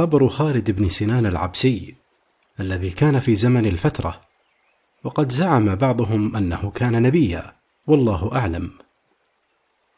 خبر 0.00 0.28
خالد 0.28 0.70
بن 0.70 0.88
سنان 0.88 1.26
العبسي 1.26 1.94
الذي 2.60 2.90
كان 2.90 3.20
في 3.20 3.34
زمن 3.34 3.66
الفترة 3.66 4.20
وقد 5.04 5.32
زعم 5.32 5.74
بعضهم 5.74 6.36
أنه 6.36 6.70
كان 6.70 7.02
نبيا 7.02 7.52
والله 7.86 8.32
أعلم. 8.32 8.70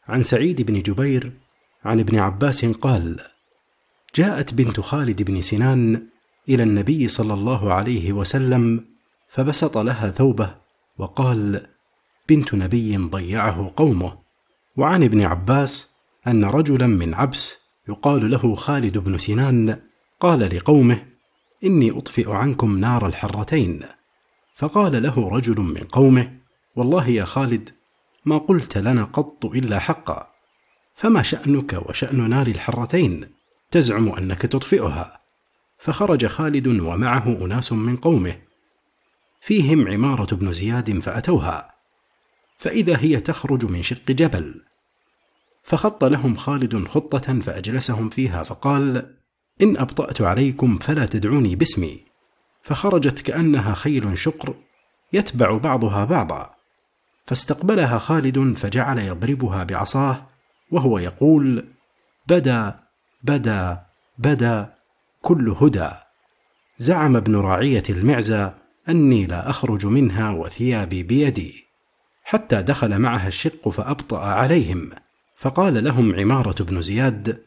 عن 0.07 0.23
سعيد 0.23 0.61
بن 0.61 0.81
جبير 0.81 1.33
عن 1.85 1.99
ابن 1.99 2.19
عباس 2.19 2.65
قال 2.65 3.19
جاءت 4.15 4.53
بنت 4.53 4.79
خالد 4.79 5.21
بن 5.21 5.41
سنان 5.41 6.07
إلى 6.49 6.63
النبي 6.63 7.07
صلى 7.07 7.33
الله 7.33 7.73
عليه 7.73 8.13
وسلم 8.13 8.85
فبسط 9.29 9.77
لها 9.77 10.11
ثوبه 10.11 10.55
وقال 10.97 11.67
بنت 12.29 12.53
نبي 12.53 12.97
ضيعه 12.97 13.73
قومه. 13.75 14.17
وعن 14.77 15.03
ابن 15.03 15.21
عباس 15.21 15.89
أن 16.27 16.45
رجلا 16.45 16.87
من 16.87 17.13
عبس 17.13 17.57
يقال 17.89 18.31
له 18.31 18.55
خالد 18.55 18.97
بن 18.97 19.17
سنان 19.17 19.79
قال 20.23 20.55
لقومه 20.55 21.05
إني 21.63 21.91
أطفئ 21.91 22.31
عنكم 22.31 22.77
نار 22.77 23.07
الحرتين. 23.07 23.85
فقال 24.55 25.03
له 25.03 25.29
رجل 25.29 25.59
من 25.59 25.83
قومه 25.83 26.37
والله 26.75 27.07
يا 27.07 27.23
خالد 27.25 27.69
ما 28.25 28.37
قلت 28.37 28.77
لنا 28.77 29.03
قط 29.03 29.45
إلا 29.45 29.79
حقا. 29.79 30.27
فما 30.95 31.21
شأنك 31.21 31.73
وشأن 31.89 32.29
نار 32.29 32.47
الحرتين؟ 32.47 33.29
تزعم 33.71 34.09
أنك 34.09 34.41
تطفئها. 34.41 35.19
فخرج 35.77 36.25
خالد 36.25 36.67
ومعه 36.67 37.45
أناس 37.45 37.71
من 37.71 37.97
قومه. 37.97 38.35
فيهم 39.41 39.87
عمارة 39.87 40.35
بن 40.35 40.53
زياد 40.53 40.99
فأتوها. 40.99 41.73
فإذا 42.57 42.97
هي 42.97 43.19
تخرج 43.19 43.65
من 43.65 43.83
شق 43.83 44.11
جبل. 44.11 44.61
فخط 45.63 46.03
لهم 46.03 46.35
خالد 46.35 46.87
خطة 46.87 47.39
فأجلسهم 47.39 48.09
فيها 48.09 48.43
فقال 48.43 49.22
إن 49.61 49.77
أبطأت 49.77 50.21
عليكم 50.21 50.77
فلا 50.77 51.05
تدعوني 51.05 51.55
باسمي. 51.55 51.99
فخرجت 52.63 53.21
كأنها 53.21 53.73
خيل 53.73 54.17
شقر 54.17 54.55
يتبع 55.13 55.57
بعضها 55.57 56.05
بعضا. 56.05 56.53
فاستقبلها 57.25 57.97
خالد 57.97 58.57
فجعل 58.57 58.99
يضربها 58.99 59.63
بعصاه 59.63 60.27
وهو 60.71 60.99
يقول 60.99 61.65
بدا 62.27 62.79
بدا 63.23 63.85
بدا 64.17 64.73
كل 65.21 65.49
هدى. 65.49 65.89
زعم 66.77 67.15
ابن 67.15 67.35
راعية 67.35 67.83
المعزى 67.89 68.51
أني 68.89 69.25
لا 69.25 69.49
أخرج 69.49 69.85
منها 69.85 70.31
وثيابي 70.31 71.03
بيدي. 71.03 71.65
حتى 72.23 72.61
دخل 72.61 72.99
معها 72.99 73.27
الشق 73.27 73.69
فأبطأ 73.69 74.19
عليهم. 74.19 74.89
فقال 75.35 75.83
لهم 75.83 76.19
عمارة 76.19 76.63
بن 76.63 76.81
زياد 76.81 77.43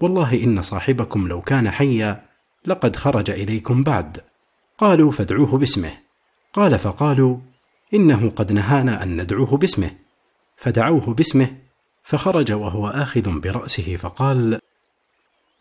والله 0.00 0.44
إن 0.44 0.62
صاحبكم 0.62 1.28
لو 1.28 1.42
كان 1.42 1.70
حيا 1.70 2.24
لقد 2.66 2.96
خرج 2.96 3.30
إليكم 3.30 3.82
بعد. 3.82 4.20
قالوا 4.78 5.12
فادعوه 5.12 5.58
باسمه. 5.58 5.92
قال 6.52 6.78
فقالوا 6.78 7.38
إنه 7.94 8.30
قد 8.36 8.52
نهانا 8.52 9.02
أن 9.02 9.22
ندعوه 9.22 9.56
باسمه. 9.56 9.90
فدعوه 10.56 11.14
باسمه 11.14 11.56
فخرج 12.04 12.52
وهو 12.52 12.88
آخذ 12.88 13.40
برأسه 13.40 13.96
فقال 13.96 14.60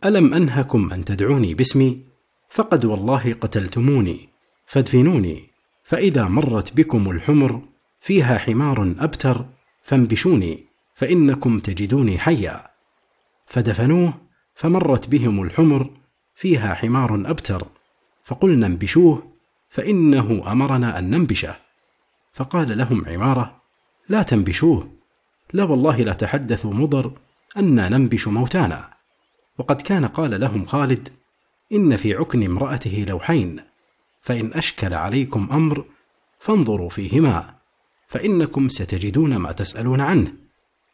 ألم 0.05 0.33
أنهكم 0.33 0.93
أن 0.93 1.05
تدعوني 1.05 1.53
باسمي؟ 1.53 2.01
فقد 2.49 2.85
والله 2.85 3.33
قتلتموني 3.41 4.29
فادفنوني 4.65 5.43
فإذا 5.83 6.23
مرت 6.23 6.73
بكم 6.73 7.11
الحمر 7.11 7.61
فيها 8.01 8.37
حمار 8.37 8.95
أبتر 8.99 9.45
فانبشوني 9.83 10.65
فإنكم 10.95 11.59
تجدوني 11.59 12.17
حيا. 12.19 12.67
فدفنوه 13.45 14.26
فمرت 14.57 15.09
بهم 15.09 15.41
الحمر 15.41 15.89
فيها 16.35 16.73
حمار 16.73 17.31
أبتر. 17.31 17.67
فقلنا 18.23 18.65
انبشوه 18.65 19.31
فإنه 19.69 20.51
أمرنا 20.51 20.99
أن 20.99 21.09
ننبشه. 21.09 21.55
فقال 22.33 22.77
لهم 22.77 23.05
عمارة 23.07 23.61
لا 24.09 24.23
تنبشوه. 24.23 24.91
لا 25.53 25.63
والله 25.63 25.97
لا 25.97 26.13
تحدثوا 26.13 26.73
مضر 26.73 27.11
أنا 27.57 27.89
ننبش 27.89 28.27
موتانا. 28.27 28.89
وقد 29.57 29.81
كان 29.81 30.05
قال 30.05 30.39
لهم 30.41 30.65
خالد 30.65 31.09
إن 31.71 31.95
في 31.95 32.13
عكن 32.13 32.43
امرأته 32.43 33.05
لوحين 33.07 33.59
فإن 34.21 34.53
أشكل 34.53 34.93
عليكم 34.93 35.47
أمر 35.51 35.85
فانظروا 36.39 36.89
فيهما 36.89 37.55
فإنكم 38.07 38.69
ستجدون 38.69 39.37
ما 39.37 39.51
تسألون 39.51 40.01
عنه. 40.01 40.33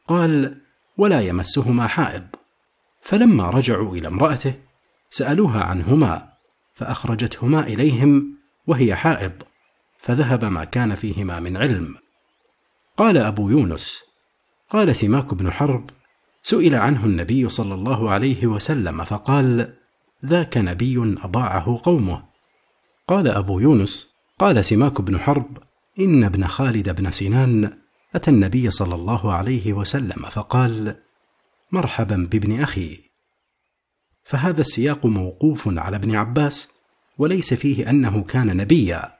قال 0.07 0.61
ولا 0.97 1.21
يمسهما 1.21 1.87
حائض. 1.87 2.27
فلما 3.03 3.49
رجعوا 3.49 3.95
إلى 3.95 4.07
امرأته 4.07 4.53
سألوها 5.09 5.63
عنهما 5.63 6.33
فأخرجتهما 6.73 7.59
إليهم 7.59 8.37
وهي 8.67 8.95
حائض 8.95 9.31
فذهب 9.99 10.45
ما 10.45 10.63
كان 10.63 10.95
فيهما 10.95 11.39
من 11.39 11.57
علم. 11.57 11.95
قال 12.97 13.17
أبو 13.17 13.49
يونس 13.49 13.99
قال 14.69 14.95
سماك 14.95 15.33
بن 15.33 15.51
حرب 15.51 15.89
سئل 16.43 16.75
عنه 16.75 17.05
النبي 17.05 17.49
صلى 17.49 17.73
الله 17.73 18.11
عليه 18.11 18.47
وسلم 18.47 19.03
فقال 19.03 19.73
ذاك 20.25 20.57
نبي 20.57 21.17
أضاعه 21.23 21.81
قومه. 21.83 22.23
قال 23.07 23.27
أبو 23.27 23.59
يونس 23.59 24.13
قال 24.39 24.65
سماك 24.65 25.01
بن 25.01 25.19
حرب 25.19 25.57
إن 25.99 26.23
ابن 26.23 26.47
خالد 26.47 27.01
بن 27.01 27.11
سنان 27.11 27.77
أتى 28.15 28.31
النبي 28.31 28.71
صلى 28.71 28.95
الله 28.95 29.33
عليه 29.33 29.73
وسلم 29.73 30.23
فقال 30.31 30.95
مرحبا 31.73 32.27
بابن 32.31 32.61
أخي. 32.61 32.99
فهذا 34.23 34.61
السياق 34.61 35.05
موقوف 35.05 35.77
على 35.79 35.95
ابن 35.95 36.15
عباس 36.15 36.69
وليس 37.17 37.53
فيه 37.53 37.89
أنه 37.89 38.23
كان 38.23 38.57
نبيا. 38.57 39.13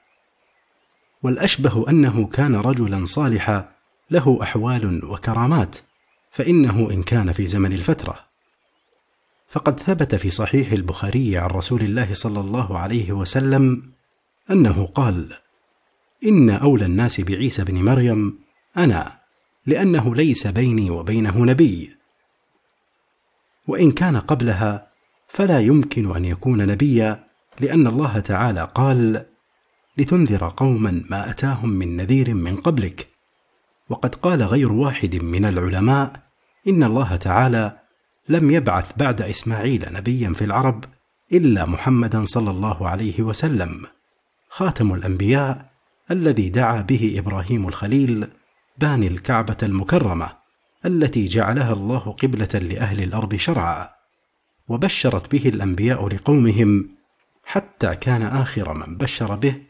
والأشبه 1.22 1.90
أنه 1.90 2.26
كان 2.26 2.56
رجلا 2.56 3.06
صالحا 3.06 3.74
له 4.10 4.38
أحوال 4.42 5.04
وكرامات 5.04 5.76
فإنه 6.30 6.90
إن 6.90 7.02
كان 7.02 7.32
في 7.32 7.46
زمن 7.46 7.72
الفترة. 7.72 8.20
فقد 9.48 9.80
ثبت 9.80 10.14
في 10.14 10.30
صحيح 10.30 10.72
البخاري 10.72 11.38
عن 11.38 11.50
رسول 11.50 11.80
الله 11.80 12.14
صلى 12.14 12.40
الله 12.40 12.78
عليه 12.78 13.12
وسلم 13.12 13.92
أنه 14.50 14.86
قال 14.86 15.32
إن 16.24 16.50
أولى 16.50 16.84
الناس 16.84 17.20
بعيسى 17.20 17.64
بن 17.64 17.84
مريم 17.84 18.38
أنا 18.76 19.20
لأنه 19.66 20.14
ليس 20.14 20.46
بيني 20.46 20.90
وبينه 20.90 21.44
نبي. 21.44 22.03
وإن 23.66 23.92
كان 23.92 24.16
قبلها 24.16 24.86
فلا 25.28 25.60
يمكن 25.60 26.16
أن 26.16 26.24
يكون 26.24 26.66
نبيا 26.66 27.24
لأن 27.60 27.86
الله 27.86 28.20
تعالى 28.20 28.68
قال 28.74 29.26
لتنذر 29.98 30.48
قوما 30.56 31.04
ما 31.10 31.30
أتاهم 31.30 31.68
من 31.68 31.96
نذير 31.96 32.34
من 32.34 32.56
قبلك 32.56 33.08
وقد 33.88 34.14
قال 34.14 34.42
غير 34.42 34.72
واحد 34.72 35.16
من 35.16 35.44
العلماء 35.44 36.12
إن 36.68 36.82
الله 36.82 37.16
تعالى 37.16 37.78
لم 38.28 38.50
يبعث 38.50 38.92
بعد 38.96 39.22
إسماعيل 39.22 39.86
نبيا 39.92 40.32
في 40.32 40.44
العرب 40.44 40.84
إلا 41.32 41.66
محمدا 41.66 42.24
صلى 42.24 42.50
الله 42.50 42.88
عليه 42.88 43.22
وسلم 43.22 43.86
خاتم 44.48 44.94
الأنبياء 44.94 45.70
الذي 46.10 46.48
دعا 46.48 46.80
به 46.80 47.14
إبراهيم 47.18 47.68
الخليل 47.68 48.26
باني 48.78 49.06
الكعبة 49.06 49.56
المكرمة. 49.62 50.43
التي 50.84 51.26
جعلها 51.26 51.72
الله 51.72 51.98
قبلة 51.98 52.48
لأهل 52.54 53.02
الأرض 53.02 53.34
شرعا 53.34 53.90
وبشرت 54.68 55.32
به 55.32 55.48
الأنبياء 55.48 56.08
لقومهم 56.08 56.88
حتى 57.44 57.96
كان 57.96 58.22
آخر 58.22 58.74
من 58.74 58.96
بشر 58.96 59.34
به 59.34 59.62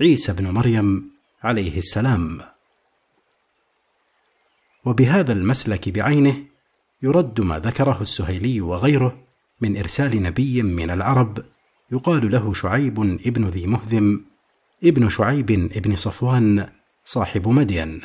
عيسى 0.00 0.32
بن 0.32 0.50
مريم 0.50 1.10
عليه 1.42 1.78
السلام. 1.78 2.40
وبهذا 4.84 5.32
المسلك 5.32 5.88
بعينه 5.88 6.44
يرد 7.02 7.40
ما 7.40 7.58
ذكره 7.58 7.98
السهيلي 8.00 8.60
وغيره 8.60 9.18
من 9.60 9.76
إرسال 9.76 10.22
نبي 10.22 10.62
من 10.62 10.90
العرب 10.90 11.44
يقال 11.92 12.30
له 12.30 12.52
شعيب 12.52 13.00
ابن 13.00 13.48
ذي 13.48 13.66
مهذم 13.66 14.24
ابن 14.84 15.08
شعيب 15.08 15.50
ابن 15.50 15.96
صفوان 15.96 16.68
صاحب 17.04 17.48
مدين. 17.48 18.00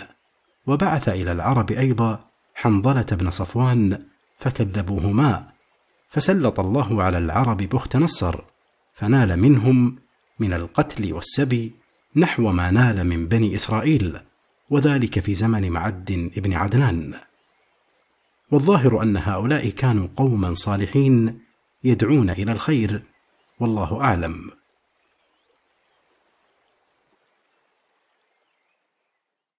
وبعث 0.68 1.10
إلى 1.10 1.32
العرب 1.32 1.72
أيضا 1.72 2.33
حنظلة 2.64 3.06
بن 3.12 3.32
صفوان 3.32 4.06
فكذبوهما 4.38 5.48
فسلط 6.10 6.60
الله 6.60 7.04
على 7.04 7.18
العرب 7.18 7.58
بخت 7.58 7.96
نصر 7.96 8.42
فنال 8.94 9.40
منهم 9.40 9.96
من 10.40 10.54
القتل 10.54 11.14
والسبي 11.14 11.72
نحو 12.16 12.52
ما 12.52 12.72
نال 12.72 13.04
من 13.04 13.28
بني 13.28 13.56
إسرائيل 13.56 14.20
وذلك 14.70 15.20
في 15.20 15.34
زمن 15.34 15.72
معد 15.72 16.32
ابن 16.38 16.54
عدنان. 16.54 17.14
والظاهر 18.52 19.04
أن 19.04 19.18
هؤلاء 19.18 19.70
كانوا 19.70 20.08
قوما 20.18 20.54
صالحين 20.54 21.40
يدعون 21.84 22.30
إلى 22.30 22.52
الخير 22.52 23.04
والله 23.60 24.02
أعلم. 24.02 24.52